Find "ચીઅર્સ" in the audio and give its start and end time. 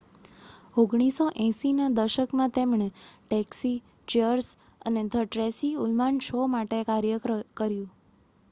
4.07-4.47